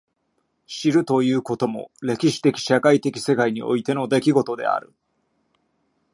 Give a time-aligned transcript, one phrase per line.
[0.65, 4.95] 知るということも歴史的社会的世界においての出来事である。